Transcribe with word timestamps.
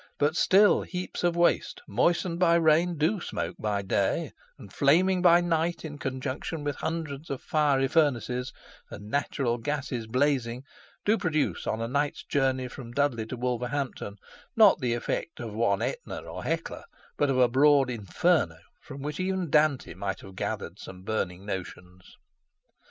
But 0.17 0.35
still 0.35 0.81
heaps 0.81 1.23
of 1.23 1.35
waste, 1.35 1.79
moistened 1.87 2.39
by 2.39 2.55
rain, 2.55 2.97
do 2.97 3.21
smoke 3.21 3.55
by 3.59 3.83
day, 3.83 4.31
and 4.57 4.73
flaming 4.73 5.21
by 5.21 5.41
night 5.41 5.85
in 5.85 5.99
conjunction 5.99 6.63
with 6.63 6.77
hundreds 6.77 7.29
of 7.29 7.39
fiery 7.39 7.87
furnaces 7.87 8.51
and 8.89 9.11
natural 9.11 9.59
gases 9.59 10.07
blazing, 10.07 10.63
do 11.05 11.19
produce, 11.19 11.67
on 11.67 11.81
a 11.83 11.87
night's 11.87 12.23
journey 12.23 12.67
from 12.67 12.93
Dudley 12.93 13.27
to 13.27 13.37
Wolverhampton, 13.37 14.15
not 14.55 14.79
the 14.79 14.95
effect 14.95 15.39
of 15.39 15.53
one 15.53 15.81
AEtna 15.83 16.25
or 16.25 16.43
Hecla, 16.43 16.85
but 17.15 17.29
of 17.29 17.37
a 17.37 17.47
broad 17.47 17.91
"inferno," 17.91 18.57
from 18.81 19.03
which 19.03 19.19
even 19.19 19.51
Dante 19.51 19.93
might 19.93 20.21
have 20.21 20.35
gathered 20.35 20.79
some 20.79 21.03
burning 21.03 21.45
notions. 21.45 22.17